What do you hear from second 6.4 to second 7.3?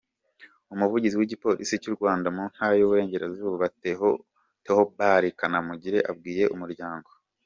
Umuryango.